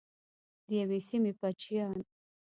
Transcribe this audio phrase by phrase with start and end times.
[0.67, 1.97] د یوې سیمې بچیان.